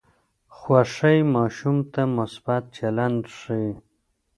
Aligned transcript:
خوښي 0.55 1.17
ماشوم 1.35 1.77
ته 1.93 2.01
مثبت 2.17 2.63
چلند 2.77 3.21
ښووي. 3.37 3.73